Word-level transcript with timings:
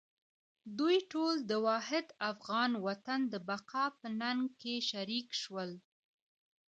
دوی 0.77 0.97
ټول 1.11 1.35
د 1.49 1.51
واحد 1.67 2.05
افغان 2.31 2.71
وطن 2.87 3.19
د 3.33 3.35
بقا 3.49 3.85
په 3.99 4.07
ننګ 4.21 4.41
کې 4.61 4.75
شریک 4.89 5.27
شول. 5.41 5.71